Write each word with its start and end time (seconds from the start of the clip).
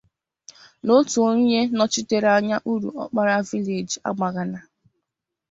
na 0.85 0.91
otu 0.99 1.17
onye 1.29 1.59
nọchitere 1.77 2.29
anya 2.37 2.57
Uru-Okpala 2.71 3.35
Village 3.49 3.93
Abagana 4.09 4.59